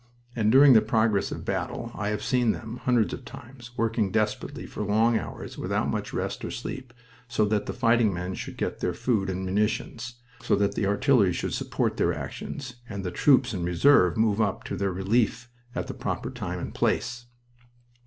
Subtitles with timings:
[0.35, 4.65] And during the progress of battle I have seen them, hundreds of times, working desperately
[4.65, 6.91] for long hours without much rest or sleep,
[7.27, 11.33] so that the fighting men should get their food and munitions, so that the artillery
[11.33, 15.85] should support their actions, and the troops in reserve move up to their relief at
[15.85, 17.27] the proper time and place.